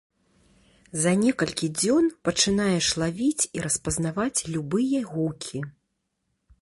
[1.01, 5.59] За некалькі дзён пачынаеш лавіць і распазнаваць любыя гукі.